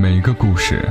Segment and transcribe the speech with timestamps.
[0.00, 0.88] 每个故事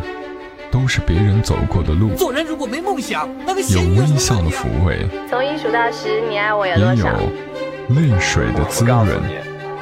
[0.70, 7.14] 都是别人走过的路，做人如果没梦想，那个有微笑的抚慰，从一数到十，你爱我有也多少？
[7.14, 9.08] 有泪水的滋润。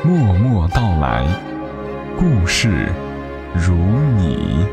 [0.04, 1.26] 默默到来，
[2.16, 2.94] 故事
[3.56, 4.64] 如你。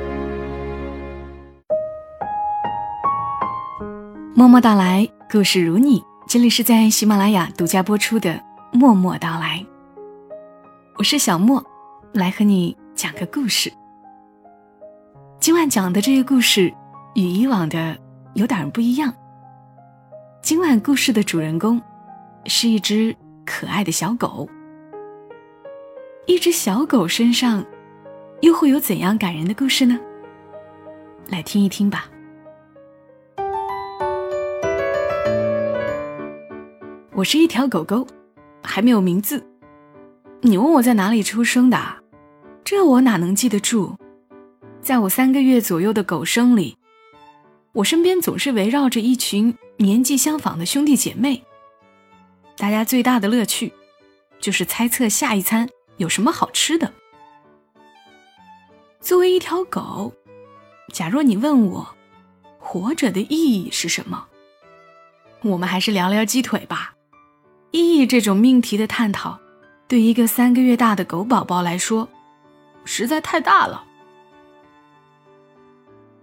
[4.35, 6.05] 默默到来，故事如你。
[6.29, 8.31] 这里是在喜马拉雅独家播出的
[8.71, 9.65] 《默默到来》，
[10.99, 11.65] 我是小莫，
[12.13, 13.73] 来和你讲个故事。
[15.43, 16.73] 今晚讲的这个故事
[17.17, 17.99] 与以往的
[18.35, 19.13] 有点不一样。
[20.41, 21.83] 今晚故事的主人公
[22.47, 23.13] 是一只
[23.45, 24.49] 可爱的小狗。
[26.27, 27.67] 一只小狗身上
[28.41, 29.99] 又会有怎样感人的故事呢？
[31.27, 32.09] 来听一听吧。
[37.15, 38.07] 我是一条狗狗，
[38.63, 39.45] 还没有名字。
[40.43, 41.77] 你问我在哪里出生的，
[42.63, 43.97] 这我哪能记得住？
[44.83, 46.77] 在我三个月左右的狗生里，
[47.71, 51.41] 我身边总是围绕着一群年纪相仿的兄弟姐妹。
[52.57, 53.73] 大家最大的乐趣，
[54.41, 56.93] 就是猜测下一餐有什么好吃的。
[59.01, 60.13] 作为一条狗，
[60.93, 61.95] 假若你问我，
[62.59, 64.27] 活着的意义是什么？
[65.43, 66.95] 我们还是聊聊鸡腿吧。
[67.71, 69.39] 意义这种命题的探讨，
[69.87, 72.09] 对一个三个月大的狗宝宝来说，
[72.85, 73.85] 实在太大了。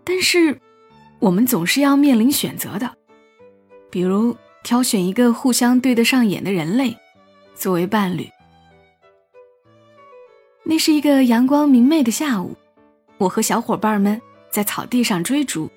[0.09, 0.59] 但是，
[1.19, 2.97] 我们总是要面临选择的，
[3.91, 6.97] 比如挑选一个互相对得上眼的人类
[7.53, 8.27] 作为伴侣。
[10.63, 12.57] 那是一个阳光明媚的下午，
[13.19, 15.69] 我和小伙伴们在草地上追逐。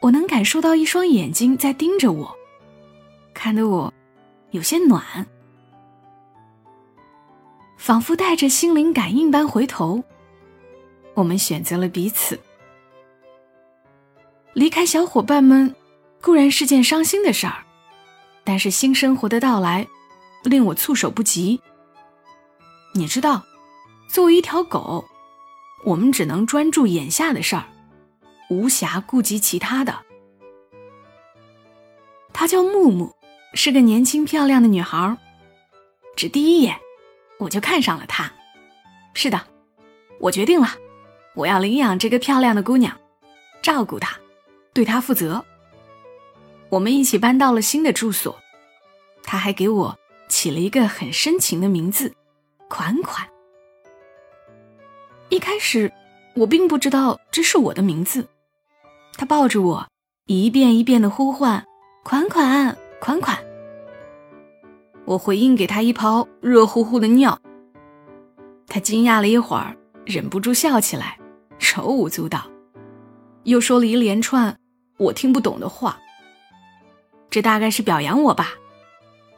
[0.00, 2.34] 我能感受到一双眼睛在盯着我，
[3.34, 3.92] 看得我。
[4.52, 5.26] 有些暖，
[7.76, 10.02] 仿佛带着心灵感应般回头。
[11.12, 12.40] 我们选择了彼此。
[14.54, 15.74] 离开小伙伴们
[16.22, 17.64] 固然是件伤心的事儿，
[18.44, 19.86] 但是新生活的到来
[20.44, 21.60] 令我措手不及。
[22.94, 23.44] 你知道，
[24.08, 25.04] 作为一条狗，
[25.84, 27.64] 我们只能专注眼下的事儿，
[28.48, 29.94] 无暇顾及其他的。
[32.32, 33.14] 她叫木木。
[33.56, 35.16] 是个年轻漂亮的女孩，
[36.16, 36.76] 只第一眼
[37.38, 38.32] 我就看上了她。
[39.14, 39.40] 是的，
[40.18, 40.70] 我决定了，
[41.36, 42.98] 我要领养这个漂亮的姑娘，
[43.62, 44.18] 照顾她，
[44.74, 45.42] 对他负责。
[46.68, 48.36] 我们一起搬到了新的住所，
[49.22, 49.98] 他还给我
[50.28, 52.12] 起了一个很深情的名字——
[52.68, 53.26] 款款。
[55.30, 55.90] 一开始
[56.34, 58.28] 我并不知道这是我的名字，
[59.16, 59.88] 他抱着我，
[60.26, 61.64] 一遍一遍的呼唤
[62.04, 63.38] ：“款款。”款款，
[65.04, 67.38] 我回应给他一泡热乎乎的尿。
[68.66, 71.18] 他惊讶了一会儿，忍不住笑起来，
[71.58, 72.50] 手舞足蹈，
[73.42, 74.58] 又说了一连串
[74.96, 75.98] 我听不懂的话。
[77.30, 78.54] 这大概是表扬我吧。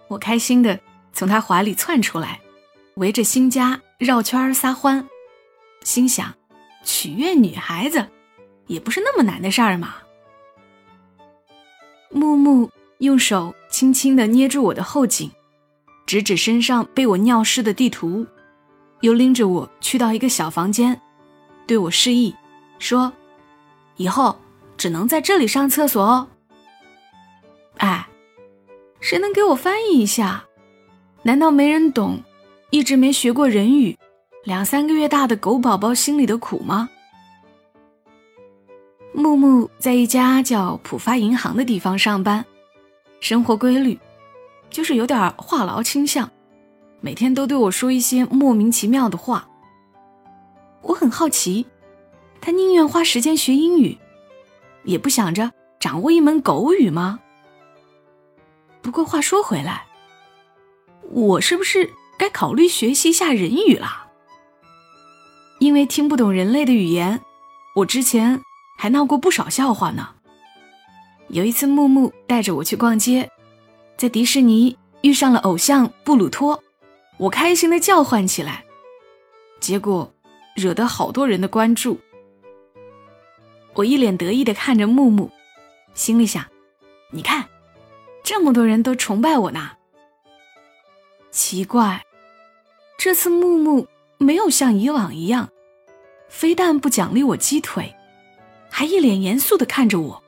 [0.08, 0.78] 我开心的
[1.12, 2.40] 从他怀里窜出来，
[2.94, 5.08] 围着新家绕圈撒欢，
[5.82, 6.34] 心想：
[6.84, 8.08] 取悦女孩子，
[8.66, 9.96] 也不是那么难的事儿嘛。
[12.10, 12.70] 木木。
[13.00, 15.30] 用手轻轻的捏住我的后颈，
[16.06, 18.26] 指指身上被我尿湿的地图，
[19.02, 20.98] 又拎着我去到一个小房间，
[21.66, 22.34] 对我示意，
[22.78, 23.12] 说
[23.96, 24.40] ：“以后
[24.76, 26.28] 只能在这里上厕所哦。”
[27.78, 28.06] 哎，
[29.00, 30.44] 谁能给我翻译一下？
[31.22, 32.22] 难道没人懂
[32.70, 33.98] 一直没学过人语、
[34.44, 36.88] 两三个月大的狗宝宝心里的苦吗？
[39.12, 42.44] 木木在一家叫浦发银行的地方上班。
[43.18, 43.98] 生活规律，
[44.68, 46.30] 就是有点话痨倾向，
[47.00, 49.48] 每天都对我说一些莫名其妙的话。
[50.82, 51.66] 我很好奇，
[52.40, 53.96] 他宁愿花时间学英语，
[54.86, 57.20] 也不想着掌握一门狗语吗？
[58.80, 59.84] 不过话说回来，
[61.10, 64.06] 我是不是该考虑学习一下人语了？
[65.58, 67.20] 因为听不懂人类的语言，
[67.74, 68.40] 我之前
[68.78, 70.08] 还闹过不少笑话呢。
[71.28, 73.28] 有一次，木木带着我去逛街，
[73.96, 76.62] 在迪士尼遇上了偶像布鲁托，
[77.16, 78.64] 我开心的叫唤起来，
[79.58, 80.14] 结果
[80.54, 81.98] 惹得好多人的关注。
[83.76, 85.30] 我一脸得意的看着木木，
[85.92, 86.44] 心里想：
[87.12, 87.46] 你看，
[88.24, 89.72] 这么多人都崇拜我呢。
[91.30, 92.02] 奇怪，
[92.96, 93.86] 这次木木
[94.16, 95.50] 没有像以往一样，
[96.30, 97.94] 非但不奖励我鸡腿，
[98.70, 100.22] 还一脸严肃的看着我。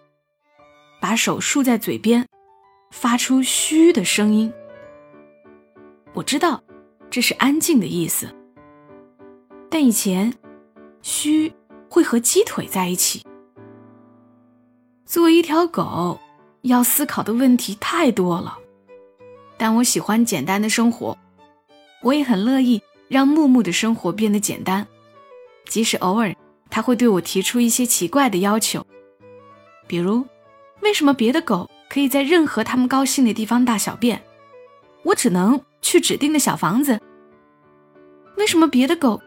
[1.01, 2.29] 把手竖在嘴边，
[2.91, 4.53] 发出“嘘”的声音。
[6.13, 6.63] 我知道，
[7.09, 8.29] 这是安静的意思。
[9.71, 10.35] 但以前，
[11.01, 11.55] 嘘
[11.89, 13.25] 会和鸡腿在一起。
[15.09, 16.21] 作为一条狗，
[16.61, 18.59] 要思考的问题太多了，
[19.57, 21.17] 但我喜欢简单的生活，
[22.03, 24.87] 我也很乐意让木木的生活变得简单，
[25.67, 26.37] 即使偶尔
[26.69, 28.87] 他会对我提出一些奇怪的要求，
[29.87, 30.27] 比如，
[30.83, 34.23] 为什么别的狗可以在任何他们高兴的地方大小便，
[35.05, 37.01] 我只能去指定的小房子？
[38.37, 39.23] 为什么别的狗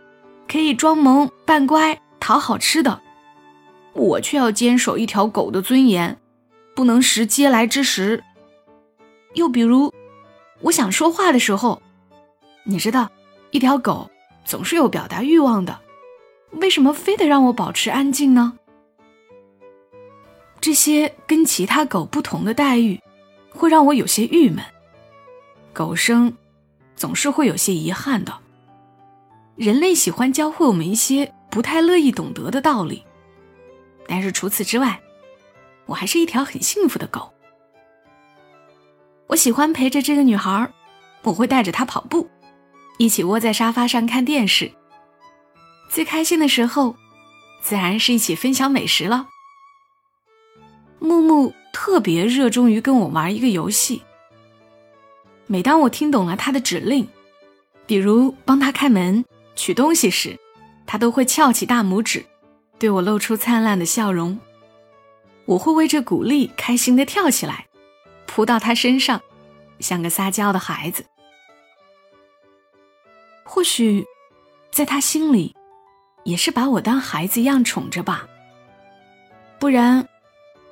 [0.48, 3.02] 可以装萌扮乖讨好吃的？
[3.94, 6.18] 我却要坚守一条狗的尊严，
[6.76, 8.24] 不能食嗟来之食。
[9.34, 9.94] 又比如，
[10.62, 11.82] 我想说话的时候，
[12.64, 13.10] 你知道，
[13.52, 14.10] 一条狗
[14.46, 15.80] 总是有表达欲望的，
[16.54, 18.54] 为什么非得让我保持安静呢？
[20.60, 23.00] 这些跟其他狗不同的待遇，
[23.50, 24.64] 会让我有些郁闷。
[25.74, 26.34] 狗生
[26.96, 28.34] 总是会有些遗憾的。
[29.56, 33.04] 人类喜欢教会我们一些不太乐意懂得的道理。
[34.08, 35.02] 但是除此之外，
[35.86, 37.34] 我还是一条很幸福的狗。
[39.28, 40.70] 我喜欢陪着这个女孩，
[41.24, 42.30] 我会带着她跑步，
[42.98, 44.72] 一起窝在沙发上看电视。
[45.90, 46.96] 最开心的时候，
[47.62, 49.28] 自然是一起分享美食了。
[51.00, 54.02] 木木特别热衷于跟我玩一个游戏。
[55.48, 57.08] 每当我听懂了他的指令，
[57.86, 59.26] 比如帮他开门、
[59.56, 60.38] 取东西时，
[60.86, 62.26] 他都会翘起大拇指。
[62.82, 64.40] 对我露出灿烂的笑容，
[65.46, 67.68] 我会为这鼓励开心的跳起来，
[68.26, 69.22] 扑到他身上，
[69.80, 71.06] 像个撒娇的孩子。
[73.44, 74.04] 或许，
[74.72, 75.56] 在他心里，
[76.24, 78.28] 也是把我当孩子一样宠着吧。
[79.60, 80.08] 不然，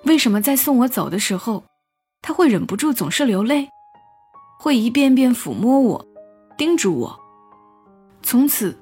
[0.06, 1.64] 为什么在送我走的时候，
[2.24, 3.70] 他会忍不住总是流泪，
[4.58, 6.08] 会一遍遍抚摸我，
[6.58, 7.20] 叮嘱我，
[8.24, 8.76] 从此，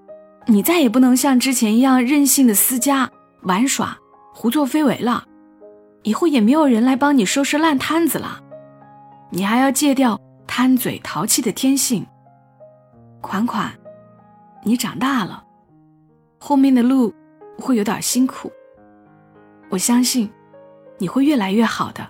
[0.46, 3.12] 你再也不能像之前一样任性的私家。
[3.48, 3.98] 玩耍、
[4.34, 5.24] 胡作非为了，
[6.04, 8.44] 以后也没有人来帮你收拾烂摊子了。
[9.30, 12.06] 你还要戒掉贪嘴淘气的天性。
[13.22, 13.72] 款款，
[14.64, 15.46] 你长大了，
[16.38, 17.14] 后面的路
[17.58, 18.52] 会有点辛苦。
[19.70, 20.30] 我相信
[20.98, 22.06] 你会越来越好的。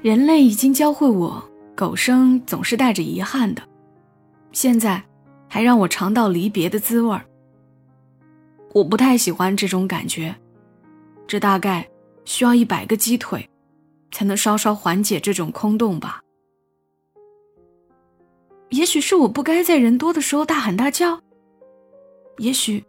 [0.00, 1.40] 人类已经教会我，
[1.76, 3.62] 狗生总是带着遗憾的，
[4.50, 5.04] 现在
[5.48, 7.24] 还让我尝到离别的滋味儿。
[8.72, 10.34] 我不太喜欢这种感觉，
[11.26, 11.86] 这大概
[12.24, 13.48] 需要一百个鸡腿，
[14.10, 16.22] 才能稍稍缓解这种空洞吧。
[18.70, 21.20] 也许是我不该在人多的时候大喊大叫，
[22.38, 22.82] 也许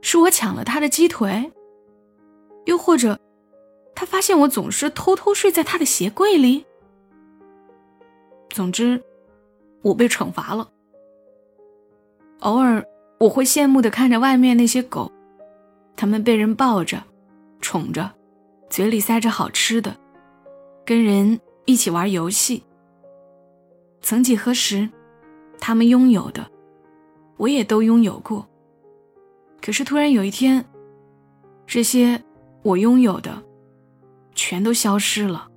[0.00, 1.52] 是我抢了他的鸡腿，
[2.64, 3.18] 又或者
[3.94, 6.64] 他发现我总是偷偷睡在他的鞋柜里。
[8.48, 9.02] 总之，
[9.82, 10.70] 我被惩罚了。
[12.40, 12.82] 偶尔，
[13.20, 15.12] 我会羡慕的看着外面那些狗。
[15.96, 17.02] 他们被人抱着、
[17.60, 18.10] 宠着，
[18.68, 19.96] 嘴里塞着好吃的，
[20.84, 22.62] 跟人一起玩游戏。
[24.02, 24.88] 曾几何时，
[25.58, 26.48] 他们拥有的，
[27.38, 28.46] 我也都拥有过。
[29.60, 30.64] 可是突然有一天，
[31.66, 32.22] 这些
[32.62, 33.42] 我拥有的，
[34.34, 35.48] 全都消失了。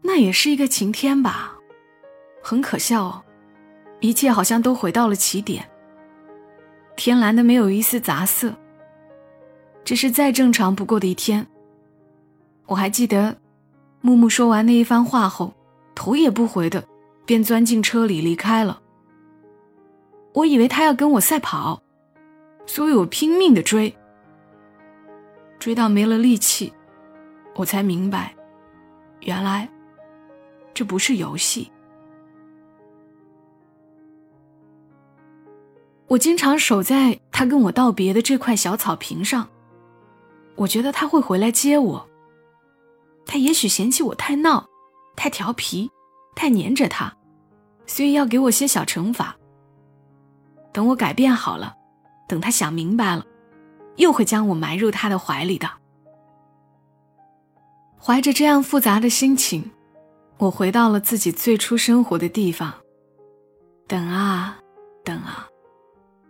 [0.00, 1.54] 那也是一个晴天吧，
[2.42, 3.22] 很可笑，
[4.00, 5.68] 一切好像都回到了起点。
[6.98, 8.52] 天蓝的没有一丝杂色，
[9.84, 11.46] 这是再正常不过的一天。
[12.66, 13.38] 我还记得，
[14.00, 15.54] 木木说完那一番话后，
[15.94, 16.84] 头也不回的
[17.24, 18.82] 便钻进车里离开了。
[20.32, 21.80] 我以为他要跟我赛跑，
[22.66, 23.96] 所以我拼命的追，
[25.60, 26.72] 追到没了力气，
[27.54, 28.34] 我才明白，
[29.20, 29.68] 原来
[30.74, 31.70] 这不是游戏。
[36.08, 39.46] 我经常守在他跟我道别的这块小草坪上，
[40.56, 42.08] 我觉得他会回来接我。
[43.26, 44.66] 他也许嫌弃我太闹、
[45.14, 45.90] 太调皮、
[46.34, 47.14] 太黏着他，
[47.86, 49.36] 所以要给我些小惩罚。
[50.72, 51.74] 等我改变好了，
[52.26, 53.26] 等他想明白了，
[53.96, 55.68] 又会将我埋入他的怀里的。
[58.00, 59.70] 怀着这样复杂的心情，
[60.38, 62.72] 我回到了自己最初生活的地方。
[63.86, 64.58] 等啊，
[65.04, 65.46] 等啊。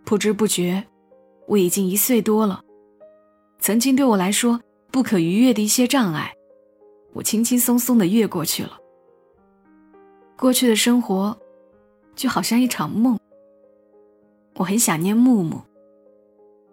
[0.08, 0.82] 不知不觉，
[1.46, 2.64] 我已经一岁多了。
[3.58, 4.58] 曾经对我来说
[4.90, 6.34] 不可逾越的一些障碍，
[7.12, 8.78] 我轻轻松松的越过去了。
[10.34, 11.38] 过去的生活，
[12.16, 13.20] 就好像一场梦。
[14.54, 15.60] 我很想念木木，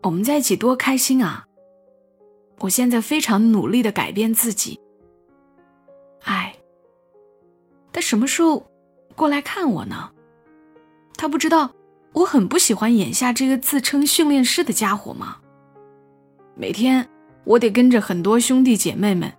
[0.04, 1.46] 我们在一起多开心啊！
[2.60, 4.80] 我现在非常努力的改变自己。
[6.24, 6.56] 哎，
[7.92, 8.66] 他什么时候
[9.14, 10.10] 过来看我呢？
[11.18, 11.75] 他不知道。
[12.16, 15.38] 我很不喜欢眼下这个自称训练师的家伙吗？
[16.56, 17.06] 每天
[17.44, 19.32] 我得跟着很多兄弟姐妹们，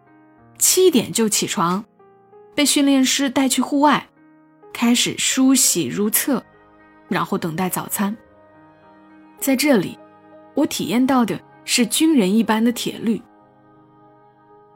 [0.59, 1.83] 七点就起床，
[2.55, 4.07] 被训练师带去户外，
[4.75, 6.45] 开始梳洗如厕，
[7.09, 8.15] 然后等待早餐。
[9.41, 9.99] 在这里，
[10.55, 13.23] 我体验到的是军人一般的铁律。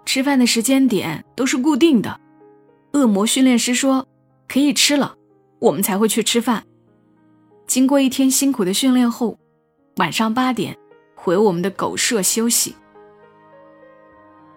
[0.07, 2.19] 吃饭的时间点都是固定的，
[2.93, 4.09] 恶魔训练师说
[4.49, 5.15] 可以吃了，
[5.59, 6.65] 我们才会去吃饭。
[7.71, 9.39] 经过一天辛苦的训练后，
[9.99, 10.77] 晚上八点
[11.15, 12.75] 回我们的狗舍休息。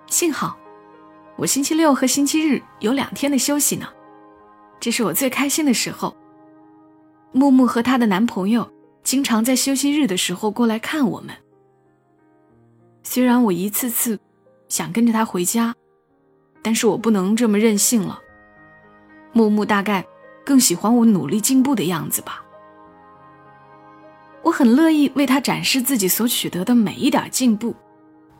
[0.08, 0.58] 幸好，
[1.36, 3.88] 我星期六和星期日有两天的休息呢，
[4.80, 6.18] 这是我最开心的时候。
[7.34, 8.68] 木木和她的男朋友
[9.04, 11.36] 经常在休息日的时候过来看我们。
[13.04, 14.20] 虽然我一次次
[14.70, 15.76] 想跟着他回家，
[16.64, 18.20] 但是我不能这么任性了。
[19.34, 20.04] 木木大概
[20.44, 22.43] 更喜欢我努力进步的样子吧。
[24.54, 27.76] 很乐意为他展示自己所取得的每一点进步，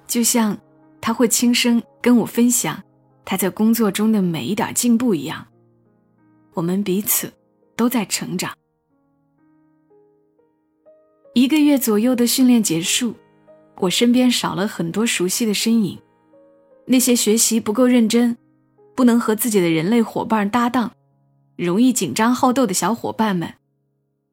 [0.06, 0.56] 就像
[1.02, 2.80] 他会轻声跟我分享
[3.26, 5.48] 他在工作中的每一点进步一样。
[6.54, 7.34] 我们彼此
[7.76, 8.54] 都在成长。
[11.34, 13.16] 一个月左右的训练结束，
[13.80, 15.98] 我身边少了很多熟悉的身影，
[16.86, 18.38] 那些学习不够认真、
[18.94, 20.92] 不能和自己的人类伙伴搭档、
[21.56, 23.52] 容易紧张好斗的小伙伴们。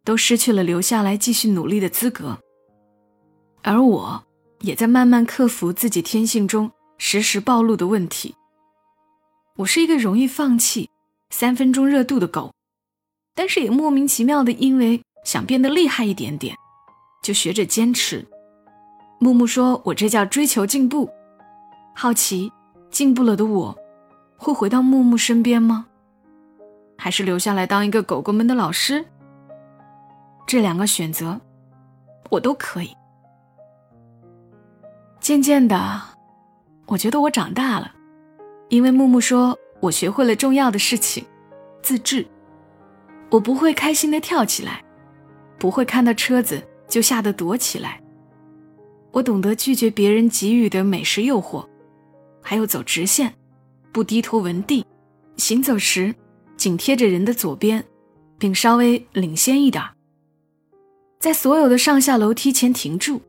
[0.05, 2.39] 都失去了留下来继续努力的资格，
[3.63, 4.25] 而我
[4.61, 8.35] 也在慢慢克服自己天性中时时暴露的问题。
[9.57, 10.89] 我是一个容易放弃、
[11.31, 12.53] 三分钟热度的狗，
[13.35, 16.57] 但是也莫名其妙的因为想变得厉害一点点，
[17.23, 18.27] 就学着坚持。
[19.19, 21.11] 木木说我这叫追求进步，
[21.95, 22.51] 好奇
[22.91, 23.79] 进步了的我，
[24.39, 25.87] 会回到木木身边吗？
[26.97, 29.05] 还是留下来当一个狗狗们的老师？
[30.51, 31.41] 这两个选择，
[32.29, 32.91] 我都可以。
[35.21, 36.03] 渐渐的，
[36.87, 37.95] 我觉得我长大了，
[38.69, 41.25] 因为木木说我学会了重要的事情——
[41.83, 42.27] 自制。
[43.31, 44.83] 我不会开心的跳起来，
[45.57, 48.03] 不会看到车子就吓得躲起来。
[49.13, 51.65] 我懂得拒绝别人给予的美食诱惑，
[52.43, 53.33] 还有走直线，
[53.93, 54.85] 不低头闻地，
[55.37, 56.13] 行走时
[56.57, 57.85] 紧贴着人的左边，
[58.37, 59.95] 并稍微领先一点儿。
[61.21, 63.21] 在所有的上下楼梯前停住，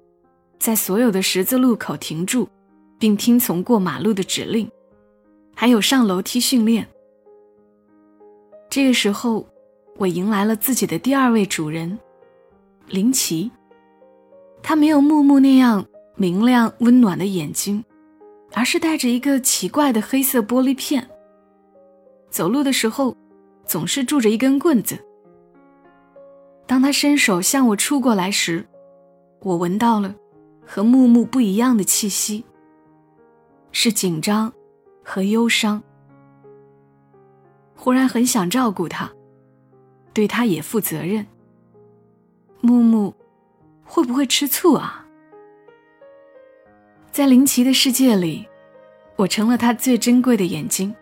[0.58, 2.48] 在所有的十字路口停住，
[2.98, 4.72] 并听从过马路的指令，
[5.54, 6.88] 还有上楼梯训练。
[8.70, 9.46] 这个时候，
[9.98, 12.00] 我迎来了自己的第二位主人，
[12.88, 13.52] 林奇。
[14.64, 17.84] 他没有木木那样明亮温暖的眼睛，
[18.54, 21.06] 而是带着一个奇怪的黑色玻璃片。
[22.30, 23.18] 走路的时候，
[23.66, 24.98] 总是拄着一根棍子。
[26.72, 28.66] 当他伸手向我触过来时，
[29.42, 30.16] 我闻到了
[30.66, 32.46] 和木木不一样的气息，
[33.74, 34.50] 是紧张
[35.04, 35.84] 和忧伤。
[37.76, 39.12] 忽然很想照顾他，
[40.14, 41.28] 对他也负责任。
[42.62, 43.14] 木木
[43.84, 45.06] 会不会吃醋啊？
[47.12, 48.48] 在林奇的世界里，
[49.18, 50.96] 我成了他最珍贵的眼睛。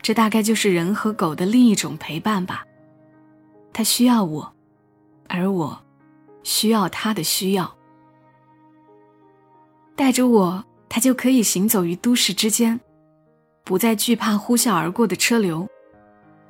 [0.00, 2.64] 这大概就是人和狗的另一种陪伴吧。
[3.70, 4.50] 他需要我。
[5.34, 5.82] 而我，
[6.42, 7.74] 需要他的需要。
[9.96, 12.78] 带着我，他就可以行走于都市之间，
[13.64, 15.66] 不再惧怕呼啸而过的车流，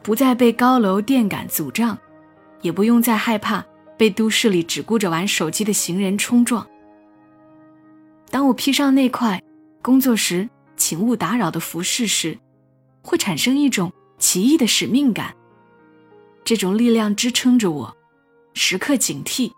[0.02, 1.96] 不再被高楼电杆阻障，
[2.60, 3.64] 也不用再害怕
[3.96, 6.66] 被都市里只顾着玩手机的行人冲撞。
[8.30, 9.40] 当我披上那块
[9.80, 12.36] 工作时请勿打扰的服饰时，
[13.00, 15.36] 会产生一种奇异的使命感。
[16.42, 17.96] 这种力量支撑着我。
[18.54, 19.52] 时刻警惕，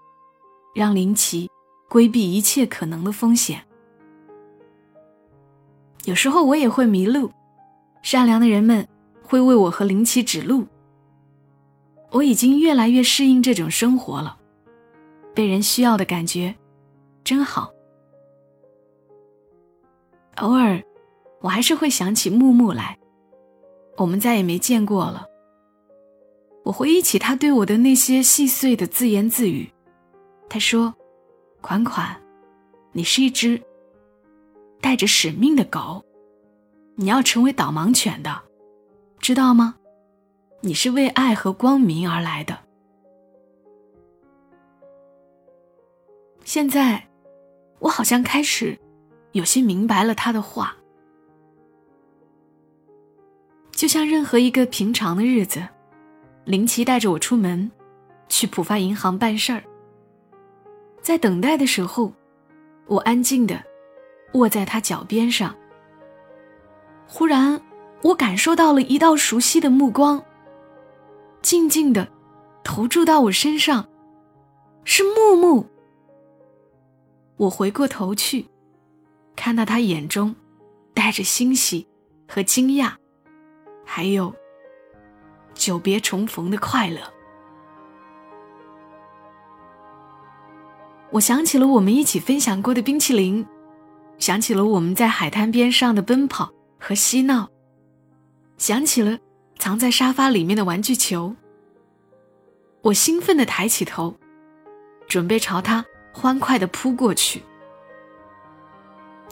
[0.75, 1.51] 让林奇
[1.89, 3.65] 规避一切可能的风险。
[6.05, 7.31] 有时候我也会迷路，
[8.03, 8.87] 善良的人们
[9.23, 10.67] 会为我和林奇指路。
[12.11, 14.39] 我已经越来越适应这种生活了，
[15.35, 16.55] 被人需要的感觉
[17.25, 17.73] 真好。
[20.37, 20.83] 偶尔，
[21.41, 22.99] 我还是会想起木木来，
[23.97, 25.27] 我们再也没见过了。
[26.65, 29.71] 我回忆起他对我的那些细碎的自言自语，
[30.49, 30.95] 他说
[31.61, 32.19] ：“款款，
[32.93, 33.63] 你是一只
[34.81, 36.03] 带着使命的狗，
[36.95, 38.41] 你要成为导盲犬的，
[39.19, 39.77] 知道吗？
[40.63, 42.59] 你是为爱和光明而来的。”
[46.47, 47.07] 现在，
[47.79, 48.79] 我好像开始
[49.33, 50.75] 有些明白了他的话，
[53.71, 55.63] 就像任何一个平常的日子。
[56.45, 57.71] 林奇带着我出门，
[58.29, 59.63] 去浦发银行办事儿。
[61.01, 62.13] 在等待的时候，
[62.87, 63.63] 我安静的
[64.35, 65.55] 卧在他脚边上。
[67.07, 67.61] 忽然，
[68.03, 70.23] 我感受到了一道熟悉的目光，
[71.41, 72.09] 静静的
[72.63, 73.89] 投注到我身上，
[74.85, 75.67] 是木木。
[77.37, 78.47] 我回过头去，
[79.35, 80.35] 看到他眼中
[80.93, 81.87] 带着欣喜
[82.29, 82.93] 和惊讶，
[83.85, 84.35] 还有
[85.55, 87.01] 久别重逢的快乐。
[91.11, 93.47] 我想起了我们一起分享过的冰淇淋，
[94.19, 97.49] 想起了我们在海滩边上的奔跑和嬉闹，
[98.59, 99.19] 想起了
[99.59, 101.35] 藏在沙发里面的玩具球。
[102.83, 104.17] 我兴奋地抬起头，
[105.07, 105.85] 准备朝他。
[106.17, 107.43] 欢快的扑过去，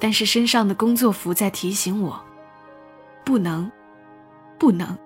[0.00, 2.20] 但是身上的工作服在提醒我：
[3.24, 3.70] 不能，
[4.58, 4.98] 不能，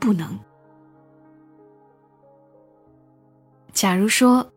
[0.00, 0.38] 不能。
[3.72, 4.50] 假如说，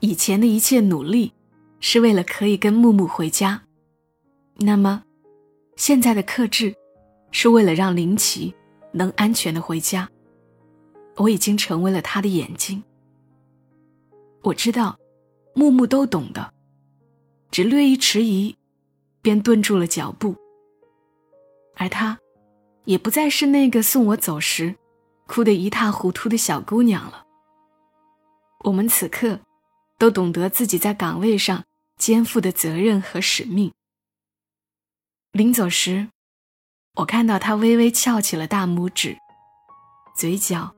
[0.00, 1.32] 以前的一切努力
[1.80, 3.60] 是为了可以跟木木回家，
[4.56, 5.02] 那么，
[5.76, 6.72] 现在的克制
[7.32, 8.54] 是为了让林奇
[8.92, 10.08] 能安全的回家。
[11.16, 12.82] 我已经成为了他的眼睛，
[14.42, 14.96] 我知道。
[15.54, 16.50] 木木都懂的，
[17.50, 18.56] 只略一迟疑，
[19.20, 20.34] 便顿住了脚步。
[21.76, 22.18] 而他，
[22.86, 24.74] 也不再是那个送我走时，
[25.32, 27.24] 哭得一塌糊涂的小姑娘了。
[28.64, 29.40] 我们此刻，
[29.96, 31.64] 都懂得自己在岗位上
[31.96, 33.72] 肩负的责任和使命。
[35.30, 36.08] 临走时，
[36.96, 39.16] 我看到她微微翘起了大拇指，
[40.14, 40.74] 嘴角，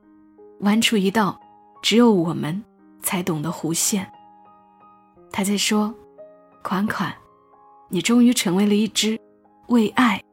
[0.61, 1.37] 弯出一道
[1.81, 2.63] 只有我们
[3.01, 4.09] 才懂的弧线。
[5.33, 5.93] 他在说
[6.63, 7.13] ：“款款，
[7.89, 9.19] 你终于成为了一只
[9.67, 10.23] 为爱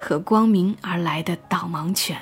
[0.00, 2.20] 和光明而来的导盲犬。”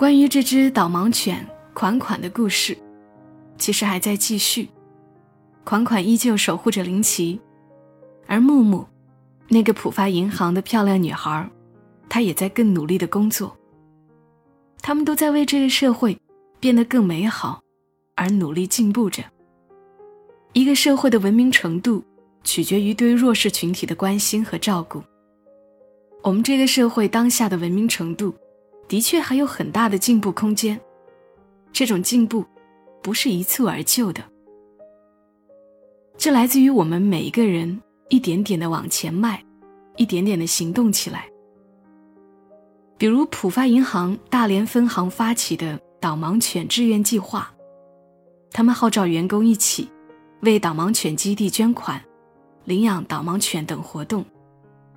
[0.00, 2.74] 关于这只导盲犬款款的故事，
[3.58, 4.66] 其实还在继续。
[5.62, 7.38] 款款依旧守护着林奇。
[8.26, 8.86] 而木木，
[9.48, 11.46] 那个浦发银行的漂亮女孩，
[12.08, 13.54] 她也在更努力的工作。
[14.80, 16.18] 他们都在为这个社会
[16.58, 17.60] 变得更美好
[18.14, 19.22] 而努力进步着。
[20.54, 22.02] 一个社会的文明程度，
[22.42, 25.02] 取决于对弱势群体的关心和照顾。
[26.22, 28.34] 我们这个社会当下的文明程度，
[28.90, 30.78] 的确还有很大的进步空间。
[31.72, 32.44] 这种进步，
[33.00, 34.20] 不是一蹴而就的，
[36.18, 37.80] 这来自于我们每一个人。
[38.08, 39.40] 一点点的往前迈，
[39.96, 41.28] 一点点的行动起来。
[42.98, 47.48] 比如浦发银行大连分行发起的导盲犬志愿计划，
[48.50, 49.88] 他们号召员工一起
[50.40, 52.02] 为导盲犬基地捐款、
[52.64, 54.24] 领养导盲犬等活动，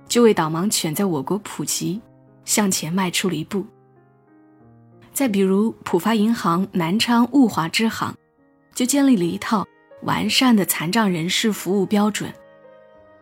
[0.08, 2.00] 就为导盲犬在我国普及
[2.44, 3.64] 向前迈出了一步。
[5.14, 8.12] 再比如浦发银行南昌物华支行，
[8.74, 9.64] 就建立了一套
[10.02, 12.30] 完善的残障人士服务标准。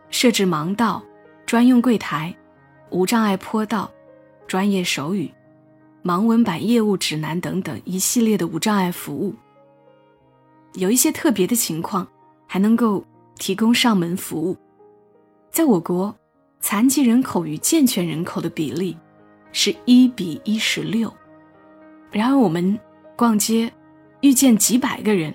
[0.09, 1.03] 设置盲道、
[1.45, 2.35] 专用柜台、
[2.89, 3.91] 无障碍坡道、
[4.47, 5.31] 专业手语、
[6.03, 9.35] 盲文版业务指南等等一系列的无障碍服务。
[10.73, 12.07] 有一些特别的情况，
[12.47, 13.05] 还能够
[13.37, 14.57] 提供上门服务。
[15.51, 16.15] 在我国，
[16.59, 18.97] 残疾人口与健全人口的比例
[19.51, 21.13] 是一比一十六。
[22.19, 22.79] 然而，我们
[23.15, 23.71] 逛街
[24.21, 25.33] 遇见几百个人，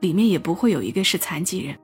[0.00, 1.78] 里面也不会有一个是残疾人。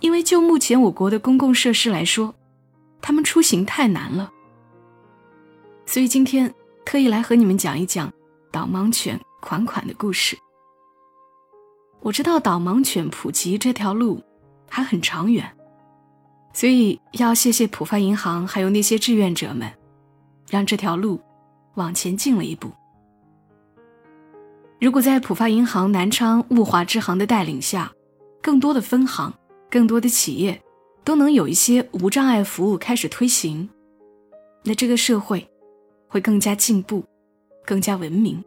[0.00, 2.34] 因为就目前我国的公共设施来说，
[3.00, 4.32] 他们出行太难了，
[5.86, 6.52] 所以今天
[6.84, 8.12] 特意来和你们讲一讲
[8.50, 10.38] 导盲犬款款的故事。
[12.00, 14.22] 我知道导盲犬普及这条路
[14.70, 15.44] 还很长远，
[16.52, 19.68] 所以要谢谢浦发银行还有那些志愿者们，
[20.48, 21.20] 让这条路
[21.78, 22.70] 往前进了一步。
[24.78, 27.90] 如果在浦发银行南昌物华支行的带领下，
[28.42, 29.32] 更多的分行。
[29.70, 30.58] 更多的企业
[31.04, 33.68] 都能有一些无障碍服务开始推行，
[34.64, 35.46] 那这个社会
[36.08, 37.04] 会更加进步，
[37.66, 38.42] 更加文明。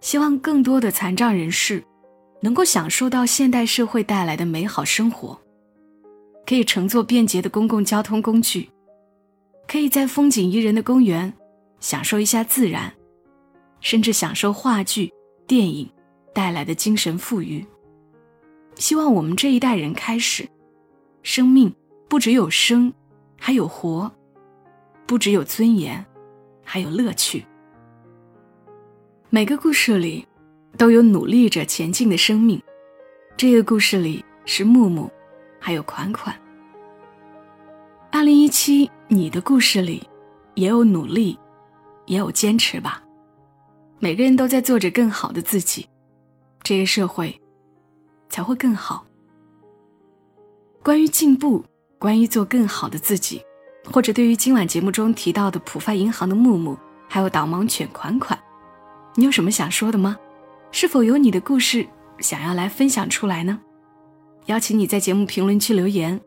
[0.00, 1.84] 希望更多的残障人士
[2.40, 5.38] 能够享受到现代社会带来的美好生活，
[6.46, 8.70] 可以乘坐便捷的公共交通工具，
[9.68, 11.30] 可以在风景宜人的公园
[11.80, 12.92] 享受一下自然，
[13.80, 15.12] 甚至享受话剧、
[15.46, 15.90] 电影
[16.32, 17.66] 带来的精神富裕。
[18.76, 20.48] 希望我们这一代人开始，
[21.22, 21.74] 生命
[22.08, 22.92] 不只有生，
[23.38, 24.10] 还有活；
[25.06, 26.04] 不只有尊严，
[26.64, 27.44] 还有乐趣。
[29.28, 30.26] 每个故事里，
[30.76, 32.60] 都有努力着前进的生命。
[33.36, 35.10] 这个故事里是木木，
[35.58, 36.34] 还有款款。
[38.12, 40.02] 二零一七，你的故事里
[40.54, 41.38] 也有努力，
[42.10, 43.00] 也有坚持吧。
[44.00, 45.86] 每个人都在做着更好的自己，
[46.64, 47.40] 这个社会
[48.28, 49.06] 才会更好。
[50.82, 51.64] 关于进步，
[52.00, 53.40] 关于做更好的自己，
[53.92, 56.76] 或者对于今晚节目中提到的浦发银行的木木，
[57.08, 58.36] 还有导盲犬款款，
[59.14, 60.18] 你有什么想说的吗？
[60.72, 61.86] 是否有你的故事
[62.18, 63.60] 想要来分享出来呢？
[64.46, 66.20] 邀请你在节目评论区留言，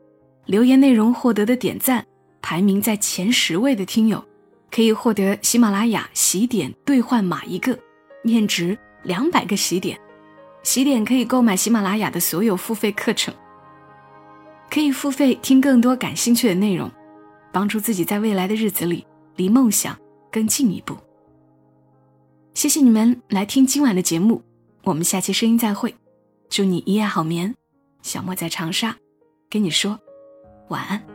[0.46, 2.06] 留言内容获得的点赞
[2.40, 4.24] 排名在前十位的听友，
[4.74, 7.78] 可以获得喜马拉雅喜点兑换码一个，
[8.24, 9.96] 面值两百个喜点，
[10.64, 13.32] 喜点可以购买喜马拉雅的所有付费课程。
[14.68, 16.90] 可以付费听更多感兴趣的内容，
[17.52, 19.06] 帮助自己在未来的日子里
[19.36, 19.96] 离梦想
[20.32, 20.96] 更近一步。
[22.54, 24.42] 谢谢你们来听今晚的节目，
[24.82, 25.94] 我们下期声音再会。
[26.50, 27.54] 祝你一夜好眠，
[28.02, 28.96] 小莫在长沙，
[29.48, 29.96] 跟你说
[30.66, 31.13] 晚安。